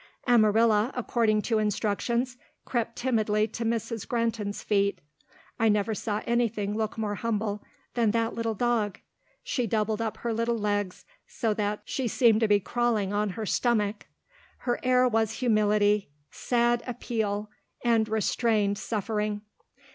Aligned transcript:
Amarilla, 0.27 0.91
according 0.95 1.43
to 1.43 1.59
instructions, 1.59 2.35
crept 2.65 2.95
timidly 2.95 3.47
to 3.49 3.63
Mrs. 3.63 4.07
Granton's 4.07 4.63
feet. 4.63 4.99
I 5.59 5.69
never 5.69 5.93
saw 5.93 6.23
anything 6.25 6.75
look 6.75 6.97
more 6.97 7.13
humble 7.13 7.63
than 7.93 8.09
that 8.09 8.33
little 8.33 8.55
dog. 8.55 8.97
She 9.43 9.67
doubled 9.67 10.01
up 10.01 10.17
her 10.17 10.33
little 10.33 10.57
legs 10.57 11.05
so 11.27 11.53
that 11.53 11.83
she 11.85 12.07
seemed 12.07 12.39
to 12.39 12.47
be 12.47 12.59
crawling 12.59 13.13
on 13.13 13.29
her 13.37 13.45
stomach. 13.45 14.07
Her 14.57 14.79
air 14.81 15.07
was 15.07 15.33
humility, 15.33 16.09
sad 16.31 16.81
appeal, 16.87 17.51
and 17.85 18.09
restrained 18.09 18.79
suffering. 18.79 19.43